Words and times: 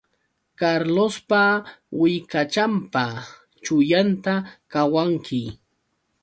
Carlospa 0.59 1.41
willkachanpa 1.99 3.03
chullunta 3.63 4.33
qawanki 4.71 5.43